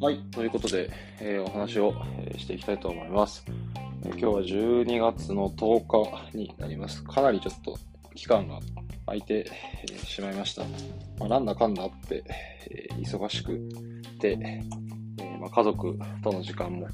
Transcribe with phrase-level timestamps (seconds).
[0.00, 1.92] はい、ということで、えーお話を、
[2.26, 3.44] えーしていきたいと思います、
[4.02, 7.04] えー今日は12月の10日になります。
[7.04, 7.78] かなりちょっと
[8.14, 8.58] 期間が
[9.04, 9.46] 空いて、
[9.82, 10.62] えーしまいました。
[11.18, 12.24] まあ、なんだかんだあって、
[12.70, 13.58] えー忙しく
[14.18, 16.88] て、えーまあ、家族との時間も、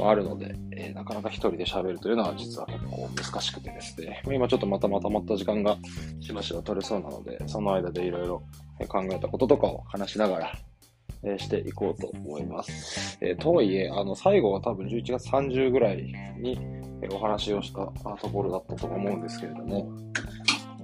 [0.00, 5.78] まあ、あるので、えーなかなか一人で喋るというのは実は結構難しくてですね、まあ今ちょっとまたまたまった時間が
[6.18, 8.42] しばしば取れそうなので、その間でいろいろ
[8.80, 10.52] えー考えたこととかを話しながら、
[11.22, 13.18] えしていこうと思います。
[13.20, 16.02] えとはいえ、あの、最後は多分11月30ぐらい
[16.38, 16.58] に
[17.02, 19.90] えお話をしたところだったと思うんですけれども、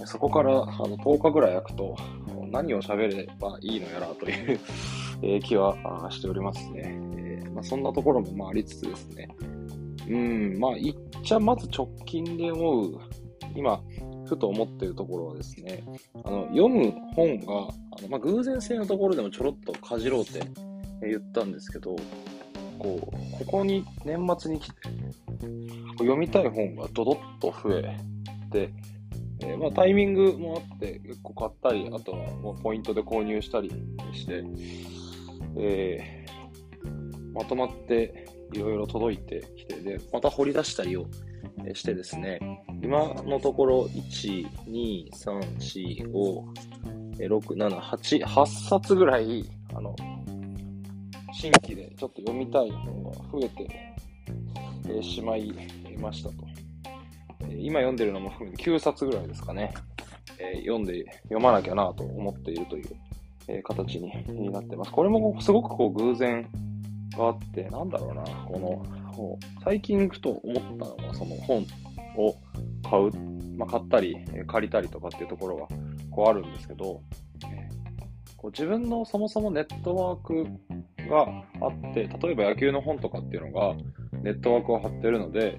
[0.04, 1.96] そこからあの10日ぐらい空くと、
[2.50, 4.60] 何を喋ればいいのやらという
[5.22, 5.76] え気は
[6.10, 6.98] しておりますね。
[7.16, 9.28] えーまあ、そんなところもまあありつつですね、
[10.08, 13.00] うん、まあ、いっちゃまず直近で思う、
[13.54, 13.80] 今、
[14.26, 15.84] ふと思ってるところはですね、
[16.24, 20.40] あの読む本が、あのまあ、偶然性のところでもちょろっとかじろうって
[21.00, 21.96] 言ったんですけど、
[22.78, 24.74] こう、ここに年末に来て、
[25.98, 27.96] 読みたい本がドドッと増え
[28.50, 28.70] て、
[29.40, 33.70] えーまあ、タイミングもあって結構買ったり、あとはポイントで購入したり
[34.12, 34.44] して、
[35.58, 36.26] えー
[37.36, 41.06] まとまっていろいろ届いてきて、で、また掘り出したりを
[41.74, 42.38] してですね、
[42.82, 46.42] 今のところ1、2、3、4、5、
[47.20, 49.94] え6、7、8、8冊ぐらい、あの、
[51.32, 53.94] 新規でちょっと読みたい本が増えて、
[54.88, 55.52] えしまい
[55.98, 56.34] ましたと。
[57.48, 59.74] え今読んでるのも含めて9冊ぐらいですかね、
[60.38, 62.96] え読んで、読まなきゃなと思っているという、
[63.48, 64.92] え形になってます。
[64.92, 66.48] これもすごくこう偶然
[67.16, 71.66] があって、なんだろうな、この、こう最近ふと思ったのが、その本
[72.18, 72.36] を
[72.88, 73.10] 買う、
[73.56, 75.66] まあ、買ったり、借りたりとかっていうところが
[76.10, 77.00] こうあるんですけど、
[78.36, 80.44] こう自分のそもそもネットワーク
[81.08, 81.26] が
[81.60, 83.74] あって、例えば野球の本とかっていうのが
[84.22, 85.56] ネットワークを張ってるので、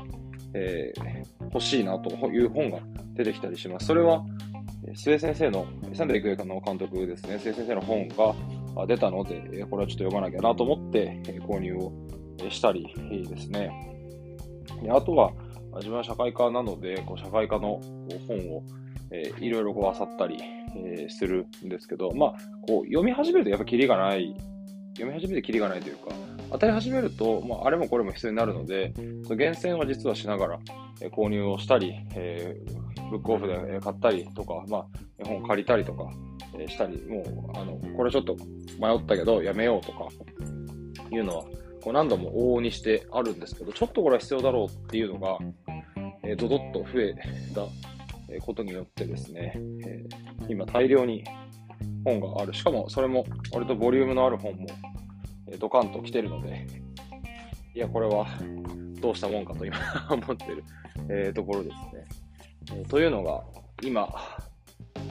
[0.54, 2.80] えー欲しいなという本が
[3.14, 3.88] 出てきたりします。
[3.88, 4.24] それは、
[4.86, 11.92] えー末先生の、仙台育英の監督ですね、末井先生の本が出たので、これはちょっと読まなきゃなと思って、購入を
[12.50, 12.94] したり
[13.28, 13.72] ですね。
[14.82, 15.32] であとは、
[15.78, 17.82] 自分は社会科なので、こう社会科の
[18.28, 18.64] 本を、
[19.12, 20.38] えーいろいろこう漁ったり、
[20.76, 22.32] えーするんですけど、まあ、
[22.68, 24.36] こう読み始めるとやっぱキリがない、
[24.94, 26.10] 読み始めてキリがないというか、
[26.52, 28.94] 当たり始めると、まあ、あれもこれも必要になるので、
[29.24, 30.60] その厳選は実はしながら、
[31.02, 34.86] えー購入をしたり、えーブックオフで買ったりとか、まあ、
[35.20, 36.12] 絵本借りたりとか、
[36.60, 38.36] えーしたり、もう、あの、これちょっと
[38.80, 40.10] 迷ったけどやめようとか、
[41.10, 41.46] いうのは、
[41.88, 45.38] こう何度も往々にしてあるんですけど、ちょっとこれは必要だろうっていうのが、
[46.22, 47.16] えードドッと増え
[47.56, 51.24] たことによってですね、えー今大量に
[52.04, 52.54] 本がある。
[52.54, 54.68] しかもそれも割とボリュームのある本も、
[55.50, 56.68] えドカンと来てるので、
[57.74, 58.28] いや、これは
[59.00, 59.78] どうしたもんかと今
[60.12, 60.66] 思ってる、
[61.08, 62.80] えーところですね。
[62.80, 63.42] えーというのが、
[63.82, 64.14] 今、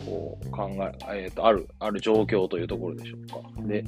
[0.04, 0.68] こう考
[1.10, 3.62] え、えーと、ある、ある状況というところでしょうか。
[3.62, 3.82] で、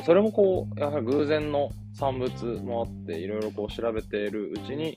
[0.00, 4.96] それもこう、やはり偶然の産物もあって、いろいろこう調べているうちに、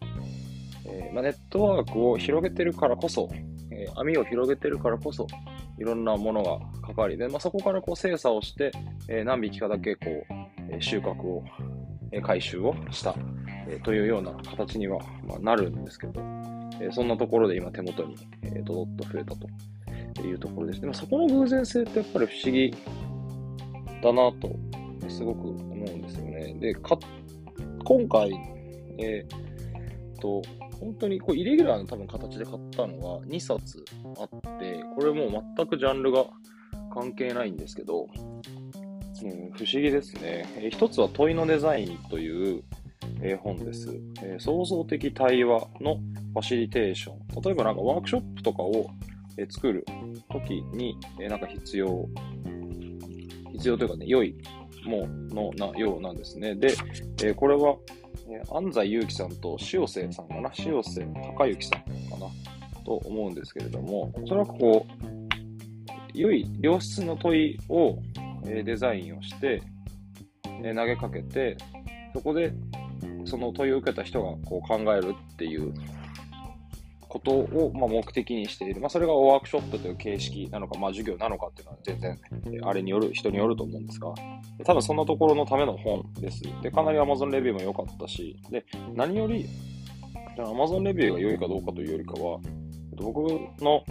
[0.85, 3.29] えーまあ、ネットワークを広げてるからこそ、
[3.71, 5.27] えー網を広げてるからこそ、
[5.77, 8.71] いろんなものがかかり、で、まあ、そこからこう精査をして、
[9.09, 10.33] えー何匹かだけこう、
[10.71, 11.43] えー収穫を、
[12.11, 13.15] えー回収をした、
[13.67, 16.21] えーというような形には、まあ、なるんですけど、
[16.79, 20.79] えーそんなところで今手元に、えー、ドドッと増えたというところです。
[20.81, 22.73] でもそこの偶然性ってやっぱり不思議
[24.01, 24.55] だなと、
[25.09, 26.55] すごく思うんですよね。
[26.59, 26.97] で、か
[27.83, 28.31] 今回、
[28.97, 30.41] えーっと、
[30.79, 33.83] 本当にこうイレギュラーな多分形で買ったのが2冊
[34.19, 34.29] あっ
[34.59, 36.25] て、これもう全くジャンルが
[36.93, 38.07] 関係ないんですけど、
[39.23, 40.47] うん、不思議ですね。
[40.57, 42.63] えー一つは問いのデザインという、
[43.21, 43.89] えー本です、
[44.21, 45.95] えー創造的対話の
[46.33, 47.41] ファシリテーション。
[47.41, 48.87] 例えばなんかワークショップとかを、
[49.37, 49.85] えー作る
[50.31, 52.07] ときに、えなんか必要、
[53.53, 54.35] 必要というかね、良い
[54.85, 56.55] ものなようなんですね。
[56.55, 56.73] で、
[57.23, 57.75] えーこれは、
[58.29, 60.51] えー安西祐樹さんと塩瀬さんかな？
[60.59, 62.27] 塩瀬隆之さんかな？
[62.85, 67.97] と思うんですけれども、おそらくこう、良い良質の問いを、
[68.45, 69.61] えーデザインをして、
[70.63, 71.57] え投げかけて、
[72.13, 72.53] そこで
[73.25, 75.73] その問いを受けた人がこう考えるっていう
[77.15, 78.81] ことを、ま、目的にしている。
[78.81, 82.19] まあ、それがワークショップという形式なのか、まあ、授業なのかっていうのは全然、
[82.51, 84.13] えあれによる、人によると思うんですが、
[84.65, 86.41] 多分そんなところのための本です。
[86.61, 89.47] で、かなり Amazon レビューも良かったし、で、何より、
[90.37, 92.39] Amazon レビューが良いかどうかというよりかは、
[92.97, 93.19] 僕
[93.63, 93.83] の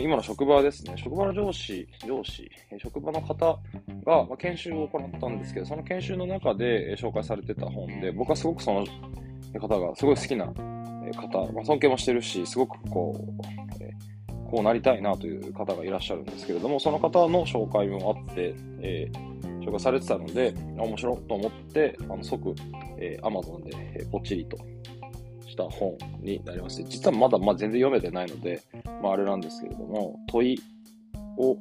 [0.00, 3.56] 今の職場ですね、職場の上司、上司、職場の方
[4.04, 8.84] が、研修を行ったんですけど、その研修の中で紹介されてた本で、僕はすごくその
[9.60, 10.52] 方がすごい好きな
[11.12, 13.90] 方、まあ、尊敬もしてるし、すごくこうえ、
[14.50, 22.54] こうなりたいなという方がいらっしゃるんですけれども、その方の紹介もあって、えー、紹介されてたので、面白いと思って、あの即、
[22.98, 24.58] えー、Amazon で、えー、ポチリと
[25.46, 26.82] した本になります。
[26.84, 28.62] 実はまだまあ全然読めてないので、
[29.02, 30.60] まあ、あれなんですけれども、問い
[31.38, 31.56] を、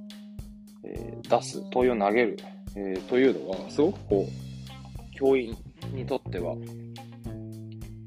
[0.83, 2.37] えー、出す、問いを投げる、
[2.75, 5.55] えー、というのは、すごくこう、教員
[5.93, 6.55] にとっては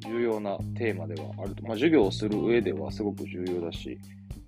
[0.06, 1.62] 重要なテーマではあると。
[1.64, 3.98] まあ、授業をする上ではすごく重要だし、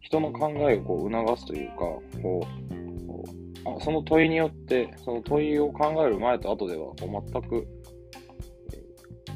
[0.00, 1.76] 人の考えをこう促すというか、
[2.23, 7.67] こう、その問いによって、その問いを考える前と後ではこう全く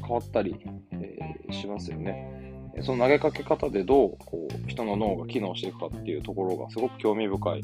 [0.01, 0.55] 変わったり、
[0.91, 2.41] えー、しますよね。
[2.81, 7.61] その投げかけ方でどうこう人の脳が機能していくかっていうところがすごく興味深い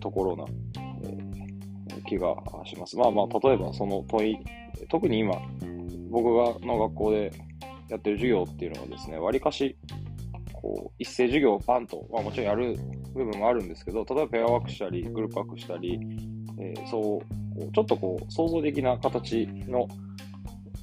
[0.00, 0.44] ところな、
[1.04, 2.34] え、気が
[2.64, 2.96] します。
[2.96, 4.38] まあまあ、例えばその問い、
[4.88, 5.34] 特に今、
[6.10, 7.32] 僕がの学校で
[7.90, 9.76] やってる授業っていうのはですね、わりかし、
[10.52, 12.76] こう、一斉授業をパンと、まあもちろんやる
[13.14, 15.98] 部分もあるんですけど、例えばペアワークしたり、グループワークしたり、
[16.58, 17.22] えー、そ
[17.56, 19.88] う、ちょっとこう、創造的な形の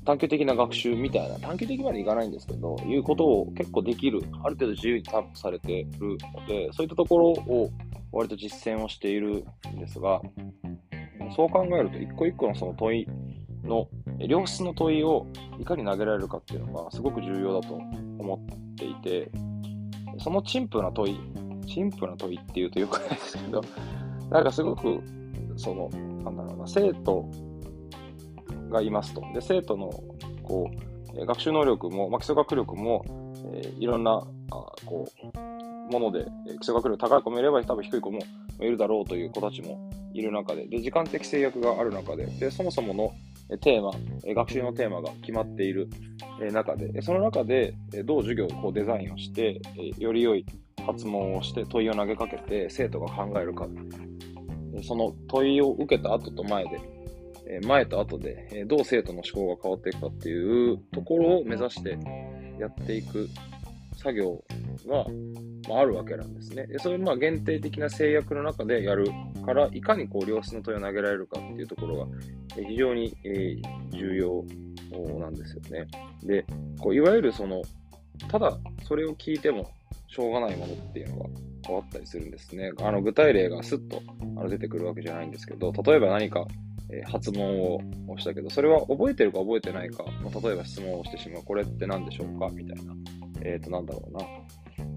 [0.07, 7.69] 探究的な学習みたいな、探究的までいかないんですけど、いうことを結構できる、ある程度自由に担保されてるので、そういったところを
[8.13, 10.21] 割と実践をしているんですが、
[11.35, 13.07] そう考えると、一個一個のその問い
[13.65, 13.89] の、
[14.19, 15.27] 良質の問いを
[15.59, 18.39] いかに投げられるかっていうのがすごく重要だと思
[18.73, 19.29] っていて、
[20.19, 21.19] その陳腐な問い、
[21.67, 23.61] 陳腐な問いっていうとよくないですけど、
[24.29, 25.01] なんかすごく、
[25.55, 25.89] その、
[26.23, 27.29] なんだろうな、生徒
[28.69, 29.21] がいますと。
[29.33, 29.91] で、生徒の、
[30.43, 30.69] こ
[31.13, 33.03] う、学習能力も、まあ、基礎学力も、
[33.53, 34.11] えー、いろんな、
[34.51, 34.53] あ
[34.85, 36.25] こう、もので、
[36.59, 38.19] 基礎学力高い子もいれば、多分低い子も
[38.59, 43.13] いるだろうという子たちもいる中で、で、時間的制約がある中で、で、そもそもの
[43.61, 43.91] テーマ、
[44.35, 45.89] 学習のテーマが決まっている
[46.51, 47.73] 中で、その中で
[48.03, 49.61] どう授業をこうデザインをして、
[49.97, 50.45] より良い
[50.85, 53.67] 発問をして問いを投げかけて生徒が考えるか、
[54.83, 61.97] その問いを受けた後と前で、前と後でどう生徒の思考が変わっていくかっていうところを目指して
[62.59, 63.29] やっていく
[63.97, 64.43] 作業
[64.87, 65.05] が、
[65.67, 66.67] まあ、るわけなんですね。
[66.67, 69.09] でそれまあ限定的な制約の中でやる
[69.45, 72.07] から、いかにこう良質の問いを投げられるかっていうところが
[72.67, 73.55] 非常に、え、
[73.91, 74.45] 重要
[75.19, 75.87] なんですよね。
[76.23, 76.45] で、
[76.79, 77.61] こういわゆるその、
[78.29, 79.69] ただそれを聞いても
[80.07, 81.29] しょうがないものっていうのが
[81.65, 82.71] 変わったりするんですね。
[82.81, 84.01] あの具体例がスッと
[84.37, 86.45] あの出てくるわけじゃないんですけど、例えば何か、
[86.89, 91.43] え、発問をしたけど、それは覚えてるか覚えてないか、ま、例えば質問をしてしまう。
[91.43, 92.93] これって何でしょうかみたいな。
[93.47, 94.25] えっ、ー、と、なんだろうな。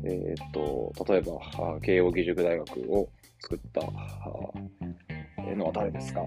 [0.05, 3.09] えっ、ー、と、例えば、慶応義塾大学を
[3.41, 3.81] 作った
[5.57, 6.21] のは誰ですか？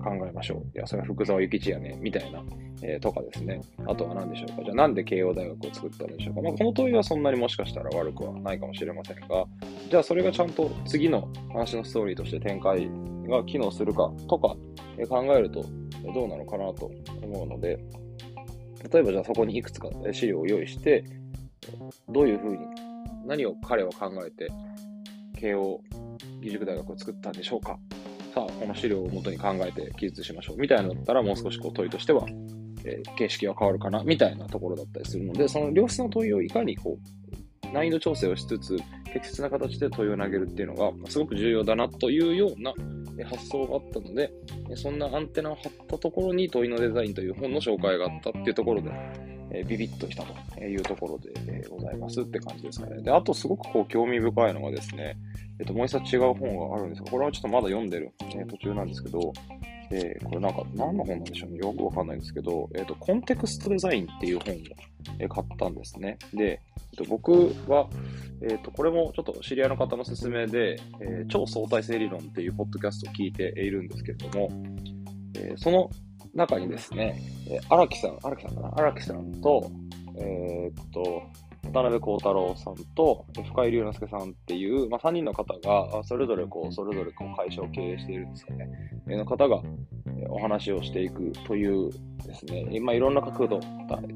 [0.00, 0.58] 考えましょう。
[0.76, 2.40] いや、それは福沢諭吉やね、みたいな、
[2.82, 3.60] えー、とかですね。
[3.86, 4.62] あとは何でしょうか？
[4.62, 6.42] じゃあなんで慶応大学を作ったんでしょうか？
[6.42, 9.44] まあ、この問いはそんなにもしかしたら悪くはないかもしれませんが、
[9.90, 12.88] じゃあそれがちゃんと次の話のストーリーとして展開
[13.28, 14.56] が機能するかとか、
[14.98, 15.64] え、考えると
[16.14, 16.90] どうなのかなと
[17.22, 17.78] 思うので、
[18.92, 21.04] 例えばじゃあそこにいくつか資料を用意して、
[22.08, 22.66] どういうふうに、
[23.26, 24.48] 何を彼は考えて、
[25.38, 25.80] 慶応
[26.40, 27.78] 義塾大学を作ったんでしょうか
[28.34, 30.56] さあ、この資料をもとに考えて記述しましょう。
[30.58, 32.26] みたいなのだったら、もう少しこう問いとしては、
[32.84, 38.76] えー、形式は変わるかな、みたいなところだったりするので、その良質の問いをいかにこう、難易度調整をしつつ、
[39.12, 42.72] 適切な形で問いを投げるっていうのが、すごく重要だなというような
[43.24, 44.32] 発想があったので、
[44.76, 48.90] そんなアンテナを張ったところに問いのデザインという本の紹介があったっていうところで、
[49.50, 53.02] えビビッとしたというところで、ございますって感じですかね。
[53.02, 55.16] で、あとすごくこう興味深いのがですね、
[55.60, 59.32] えっと、もう一冊違う本があるんですが、これはちょっとまだ読んでる、え途中なんですけど、
[59.90, 61.58] えー、これなんか何の本なんでしょうね。
[61.58, 64.58] よくわかんないんですけど、えっ、ー、と、コンテクストデザインっていう本を、
[65.18, 66.18] え買ったんですね。
[66.34, 67.32] で、えっと、僕
[67.66, 67.88] は、
[68.42, 74.50] えっと、これもちょっと知り合いの方の勧めで、え、超相対性理論っていうポッドキャストを聞いているんですけれども、
[75.36, 75.90] えその
[76.34, 77.20] 中にですね、
[77.68, 78.72] 荒木さん、荒木さんかな？
[78.76, 79.70] 荒木さんと、
[80.18, 81.22] えっと、
[81.72, 88.68] 渡辺幸太郎さんと深井龍之介さんっていう、まあ、3人の方が、それぞれこう、それぞれこう会社を経営しているんですかね、
[89.08, 89.62] えの方が
[90.30, 91.90] お話をしていくという
[92.24, 93.60] ですね、まあ、いろんな角度、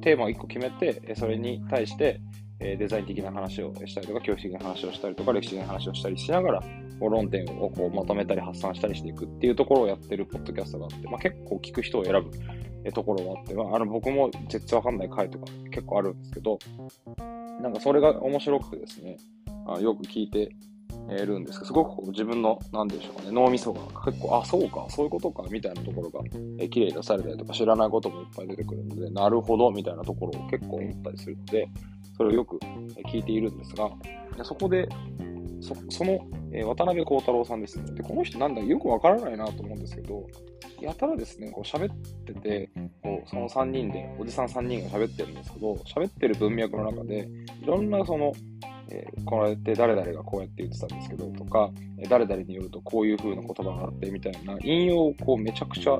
[0.00, 2.20] テーマを1個決めて、それに対して、
[2.58, 6.62] デザイン的な話をしたりとか、教育的な話をしたりとか、歴史的な話をしたりしながら、
[7.00, 12.30] 論点をこうまとめたり発散したりしていくっていうところをやってるポッドキャストがあって、まあ、結構聞く人を選ぶ
[12.92, 16.58] ところがあって、まあ、あの僕も絶対わかんない回とか結構あるんですけど、
[17.60, 19.16] なんかそれが面白くてですね、
[19.66, 20.54] あよく聞いて
[21.08, 26.20] るんですけど、すごくこう自分の、なんでしょうかね、脳みそが結構、あ、そうか、そういうことか、みたいなところが、
[26.58, 31.68] えー、綺麗に出されたりとか、知らないこともいっぱい出てくるので、なるほど、みたいなところを結構思ったりするので、
[32.16, 32.58] それをよく
[33.10, 33.90] 聞いているんですが、
[34.44, 34.88] そこで、
[35.62, 36.18] そその、
[36.52, 37.92] えー、渡辺幸太郎さんですね。
[37.92, 40.26] で、この人なんだよくわからないなと思うんですけど、
[40.80, 42.70] やたらですね、こう喋ってて、
[43.02, 47.28] こうその3人で、おじさん3人が喋ってるんですけど、喋ってる文脈の中で、
[47.62, 48.32] いろんなその、
[48.90, 55.98] えー、こうやって誰々がこうやって言ってたんですけどとか、え誰々によるとこういう風な言葉があってみたいな引用をこうめちゃくちゃ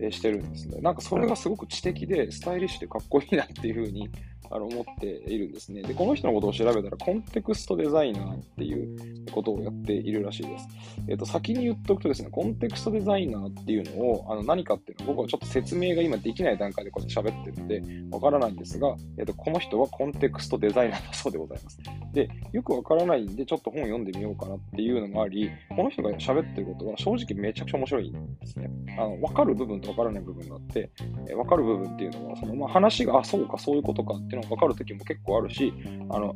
[0.00, 0.80] えしてるんですね。
[0.80, 4.10] なんかそれがすごく知的でスタイリッシュでかっこいいなっていう風に
[4.54, 5.82] あの思っているんですね。
[5.82, 10.68] で、この人のことを調べたら、コンテクストデザイナーっていうことをやっているらしいです。
[11.08, 17.82] えっ、ー、と、先に言っておくとですね、コンテクストデザイナーっていうのを、あの何かっていうのは、僕はちょっと説明が今できない段階でこうやって喋ってるんで、
[18.12, 21.78] わからないんですが、えっ、ー、と、この人はコンテクストデザイナーだそうでございます。
[22.12, 28.70] で、よくわからないんで、ちょっと本読んでみようかなっていうのもあり、この人が喋ってることは正直めちゃくちゃ面白いんですね。
[28.96, 30.90] あの、わかる部分とわからない部分があって、
[31.28, 35.72] えー、かる部分っていうのは、その、まあ、話が、あ、そうか、そういうことかっていうの分かる時も結構あるし、
[36.10, 36.34] あの、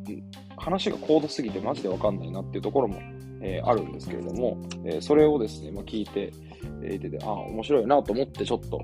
[0.56, 3.00] 話が高度すぎてマジで分かんないなっていうところも、
[3.40, 6.32] えー、あるんですけれども、えー、それをですね、まあ、聞いて、
[6.82, 8.80] えー、てて、ああ、面白いなと思ってちょっと、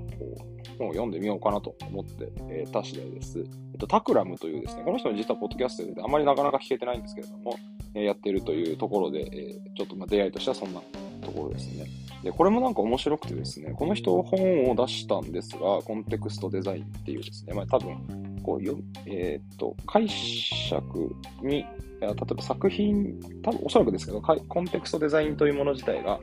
[0.77, 3.39] 本を読んでみようかなと思って、えー、た次第です。
[3.39, 3.41] え
[3.75, 7.55] っと、タクラムというですね、この人の実はポッドキャストであまりなかなか聞けてないんですけれども、
[8.03, 10.81] やってるというところで、え、ちょっとま出会いとしてはそんな
[11.21, 11.85] ところですね。
[12.23, 21.65] で、これもなんか面白くてですね、この人本を出したんですが、コンテクストデザインっていうですね、まあ多分、こうよ、えっ、と、解釈に、
[22.01, 26.19] 例えば作品、多分おそらくですけど、コンテクストデザインというもの自体が、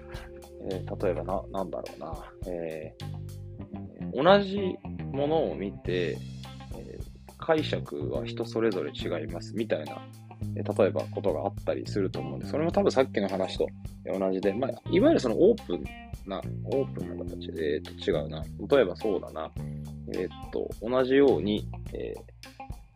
[0.70, 4.76] えー、例えばな、なんだろうな、えー、同じ
[5.12, 6.18] ものを見て、
[6.76, 6.98] え、
[7.38, 10.04] 解釈は人それぞれ違いますみたいな、
[10.54, 13.66] 例えばことがあったりすると思うんで、それも多分さっきの話と
[14.06, 15.84] 同じで、まあ、いわゆるそのオープン
[16.26, 18.42] な、オープンな形で、えー、と違うな。
[18.68, 19.50] 例えばそうだな、
[20.14, 22.32] えっ、と、同じように、えー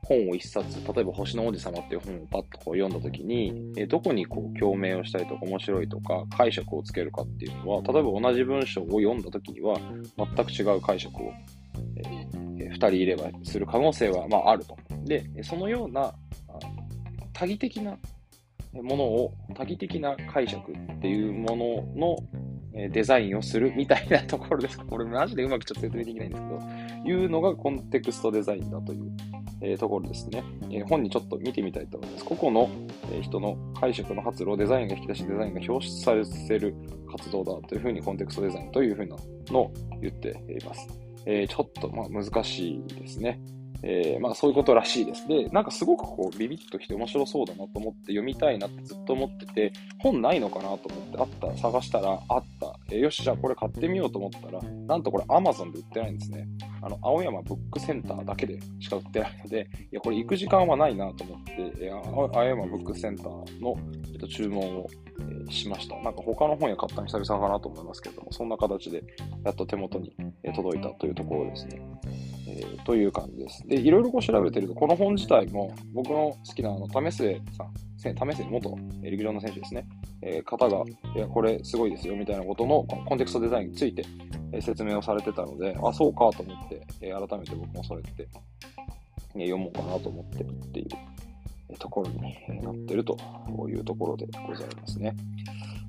[0.06, 9.78] 本を一冊、例えば星の王子様っていう本をパッとこう読んだ時に、えどこにこう共鳴をしたりとか面白いとか解釈をつけるかっていうのは、例えば同じ文章を読んだ時には
[10.16, 11.32] 全く違う解釈を、
[11.96, 14.76] えー、2人いればする可能性はまああると。
[15.04, 16.14] で、そのような
[17.36, 17.98] 多義的な
[18.72, 21.54] ものを、多義的な解釈っていうも
[21.94, 22.16] の
[22.74, 24.78] のデザインをするみたいなところです。
[24.88, 29.12] これマジでうまくちょっと説明できないんですけど、いうのがコンテクストデザインだという、
[29.60, 32.24] え、ところですね、え、本にちょっと見てみたいと思います。
[32.24, 32.70] 個々の、
[33.12, 36.74] え、人の解釈の発露、デザインが引き出し、デザインが表出させる
[37.10, 39.16] 活動だというふうにコンテクストデザインというふうな
[39.50, 40.88] のを言っています。
[41.26, 43.40] え、ちょっとまあ難しいですね。
[43.82, 45.26] えー、まあそういうことらしいです。
[45.28, 52.78] で、なんかすごくこうビビッときて面白そうだなと思って読みたいなってずっと思ってて、本ないのかなと思ってあった、探したらあった。
[52.90, 56.46] えー、よし、じゃあこれ買ってみようと思ったら、なんとこれ Amazon で売ってないんですね。
[56.86, 63.76] あの、青山ブックセンターだけでしか売ってないので、いや、これ行く時間はないなと思って、青山ブックセンターの、
[64.12, 64.86] えっと、注文を、
[65.18, 65.96] えー、しました。
[65.96, 69.02] なんか他の本屋買ったの久々かなと思いますけれども、そんな形で
[69.44, 70.14] やっと手元に
[70.54, 71.80] 届いたというところですね。
[72.48, 73.66] えー、という感じです。
[73.66, 77.72] で、いろいろこう調べてると、この本自体も、僕の好きなあの、為末さん、
[78.14, 79.86] 為末元陸上の選手ですね、
[80.22, 80.84] えー、方が、
[81.14, 84.04] いや、これすごいですよ、みたいなことのコンテクストデザインについて、
[84.52, 88.28] え、説明をされてたので、あ、そうかと思って、え、改めて僕もそれって、
[89.34, 90.86] ね、読もうかなと思ってるってい
[91.70, 93.16] うところになってると
[93.68, 95.14] いうところでございますね。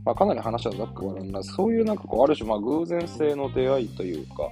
[0.07, 4.49] まあ、かなり話はざっくばらんな、そういうなんかこう、ある種、まあ、偶然性の出会いというか、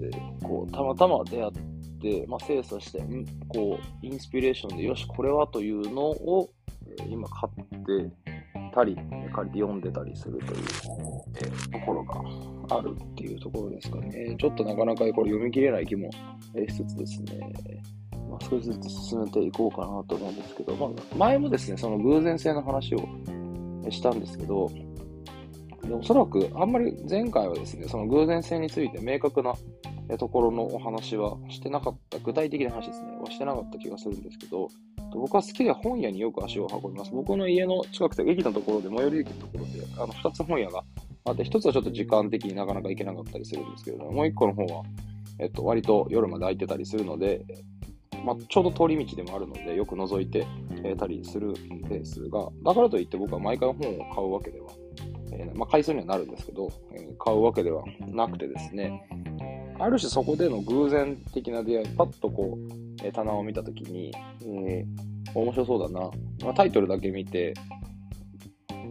[0.00, 1.52] えー、こう、たまたま出会っ
[2.00, 6.50] て、まあ、精査して、んこう、インスピレーションで、よし、これはというのを、
[7.10, 8.10] 今買って
[8.72, 8.96] たり、
[9.34, 10.60] 借り読んでたりするという、
[11.36, 14.36] えー、ところがあるっていうところですかね。
[14.38, 17.40] ちょっとなかなかこれ読み切れない気もしつつですね、
[18.30, 23.08] まあ、少しずつ進めていこうかなと思うんですけど、まあ、前もですね、その偶然性の話を
[23.90, 24.70] したんですけど、
[25.90, 29.54] おそらくあんまり前回はですね、その偶然性について明確な
[30.18, 34.68] ところのお話はしてなかった、具体的な話ですね、はしてなかった気がするんですけど、
[35.18, 37.10] 僕は好きで本屋によく足を運びます。
[37.12, 40.84] 僕の家の近くて、駅のところで、最寄り駅のところで、あの、二つ本屋が
[41.24, 44.84] あって、一つはちょっと時間的になかなか行けなかったりするんですけれども、もう一個の方は、
[45.38, 47.44] えっと、割と夜まで空いてたりするので、
[48.24, 50.46] まあ、ちょうど通り道でもあるので、よく覗いて、
[50.82, 54.70] えたりするんですが、だからといって僕は毎回本を買うわけでは、
[55.32, 59.06] えー、まあ、買いそうにはなるんですけど、えー、買うわけではなくてですね、
[59.78, 64.12] ある種そこでの偶然的な出会い、パッとこう、え、棚を見たときに、
[64.44, 64.84] え
[65.34, 66.10] 面白そうだな。
[66.44, 67.54] まあ、タイトルだけ見て、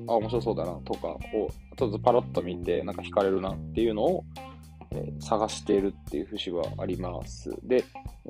[0.08, 1.20] あ、面白そうだなとかを、
[1.78, 4.26] ちょっとパラッと見て、なんか惹かれるなっていうのを、
[4.92, 7.52] えー、探しているっていう節はあります。
[7.64, 7.84] で、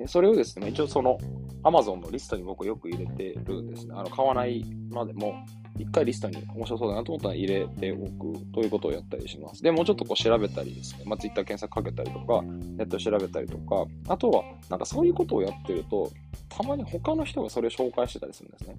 [0.08, 1.18] それをですね、一応その
[1.64, 3.94] Amazon のリストに僕よく入れてるんですね。
[3.96, 5.34] あの買わないまでも、
[5.80, 9.64] 一回リストに面白そうだなと思ったら入れておくということをやったりします。
[9.64, 16.12] で、もうちょっとこう調べたりですね、まあ、Twitter 検索かけたりとか、ネット調べたりとか、あとは、なんかそういうことをやってると、
[16.50, 18.76] たまに他の人がそれを紹介してたりするんですね。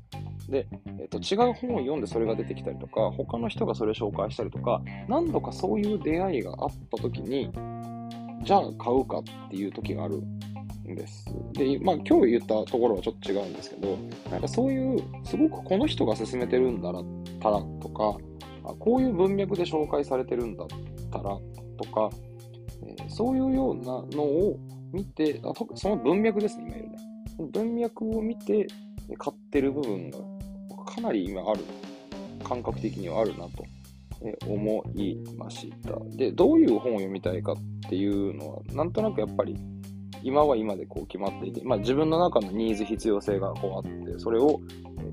[0.49, 0.67] で、
[0.99, 7.51] えっ、と、違う本を読んでそれが出てきたりとか、他の人がそれを紹介したりとか、何度かそういう出会いがあった時に、
[8.43, 10.23] じゃあ買うかっていう時がある
[10.85, 11.25] です。
[11.53, 13.99] で、まあ今日言ったところはちょっと違うんですけど、
[14.31, 16.93] なんかそういう、すごくこの人が勧めてるんだっ
[17.41, 18.17] たらとか、
[18.79, 20.67] こういう文脈で紹介されてるんだっ
[21.11, 21.39] たら
[21.77, 22.11] とか、
[22.87, 23.85] えー、そういうような
[24.17, 24.59] のを
[24.93, 26.99] 見て、あその文脈ですね、今言うね。
[27.53, 28.67] 文脈を見て
[29.19, 30.19] 買ってる部分が
[30.85, 31.61] かなり今ある、
[32.45, 33.65] 感覚的にはあるなと
[34.47, 35.99] 思いました。
[36.17, 37.57] で、どういう本を読みたいかっ
[37.89, 39.57] ていうのは、なんとなくやっぱり
[40.23, 44.61] 今は今でこう決まっていて、まあ、自分の中のニーズ必要性がこうあって、それを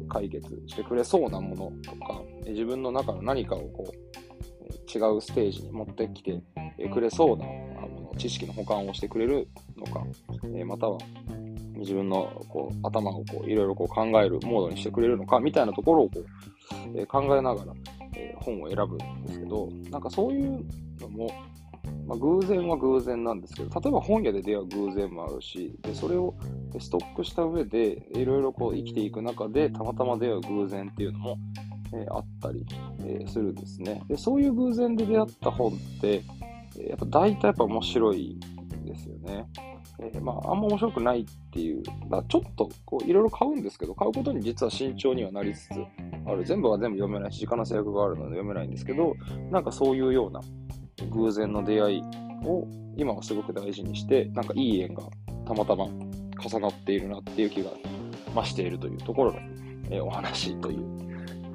[0.09, 6.41] 解決してくれそうなものとか、自分の中の何かをこう違うステージに持ってきて
[6.93, 9.47] くれそうなもの、知識の保管をしてくれる
[9.77, 10.03] のか、
[10.65, 10.97] または
[11.75, 16.21] 自分のこう頭をいろいろ考えるモードにしてくれるのかみたいなところをこ
[16.95, 17.73] う、考えながら、
[18.35, 20.65] 本を選ぶんですけど、なんかそういう
[20.99, 21.29] のも、
[22.07, 26.33] まあ、偶然は偶然なんですけど、例えば本屋で出会う偶然もあるし、でそれを
[26.79, 31.37] ストックした上で、いろいろこう生きていく中で、たまたま出会う偶然っていうのも、
[31.93, 32.65] えー、あったり、
[33.01, 34.17] えー、するんですねで。
[34.17, 36.23] そういう偶然で出会った本って、
[36.77, 38.39] やっぱ大体やっぱ面白い
[38.83, 39.45] んですよね。
[39.99, 45.71] えー、まあ、あんま面白くないっていう、だちょっとこういろいろ買うんですけど、買うことに実は慎重にはなりつつ
[46.25, 46.45] ある。
[46.45, 49.15] 全部は全部読めないし、時間の制約があるので読めないんですけど、
[49.51, 50.39] なんかそういうような
[51.09, 52.01] 偶然の出会い
[52.43, 55.03] を今はすごく大事にして、なんかいい縁が
[55.45, 57.71] たまたま重なっているなっていう気が
[58.33, 59.39] 増しているというところの、
[59.89, 60.79] えー、お話という、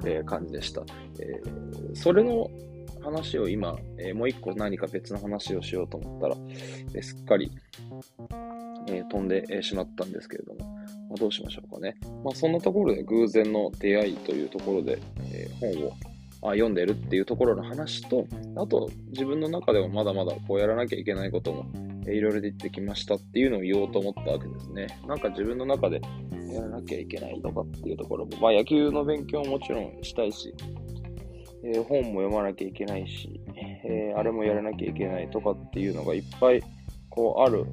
[0.05, 0.81] えー、感じでした。
[1.19, 2.49] えー、それの
[3.03, 6.37] 話を今、えもう一個何か別の話をしようと思ったら、
[6.95, 7.51] えすっかり、
[8.87, 10.59] え飛んでしまったんですけれども、
[11.09, 11.95] ま、どうしましょうかね。
[12.23, 14.99] まあ、そんなところで偶然の出会いというところで、
[15.33, 15.91] え本を
[16.51, 21.65] 読んでるっていうところの話と、あと自分の中でもまだまだこうやらなきゃいけないことも
[22.05, 24.87] いろいろ出てきましたっていうのを言おうと思ったわけですね。
[25.07, 26.01] なんか自分の中で
[26.51, 30.53] やらなきゃいけないとかっていうところも、まあ野球の勉強ももちろんしたいし、
[31.63, 36.61] えー、本も読まなきゃいけないし、えー、あれもやらなきゃいけないとかっていうのがいっぱい
[37.09, 37.65] こうある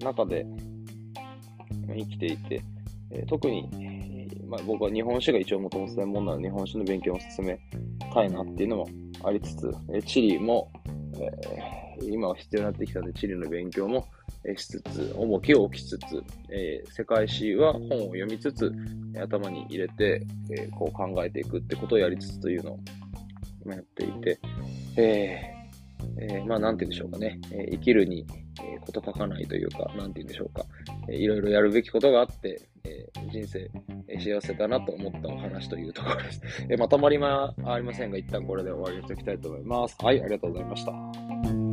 [0.00, 0.46] 中で
[1.88, 2.62] 生きていて、
[3.10, 3.68] えー、特に
[4.54, 7.58] まあ、僕は日本史が一応もともと専門なので日本史の勉強を進め
[8.12, 8.88] たいなっていうのも
[9.24, 10.70] ありつつ、え地理も、
[11.18, 14.06] えー、今は必要になってきたので地理の勉強も
[14.56, 18.72] しつつ、重きを置きつつ、えー、世界史は本を読みつつ、
[19.20, 22.78] 頭に入れて、えー、こう考えていくってことをやりつつというのを
[23.64, 24.38] 今やっていて、
[24.96, 28.24] えーえー、まあ、なんて言うんでしょうかね、え生きるに、
[28.62, 30.64] えこと書かないというか、なんて言うんでしょうか、
[31.08, 33.70] えいろいろやるべきことがあって、え人生、
[34.08, 36.40] え幸せだなと思ったお話というところです。
[36.70, 39.96] えまとまりまありませんが、一旦これで終わりにしておきたいと思います。
[40.02, 41.63] はい、ありがとうございました。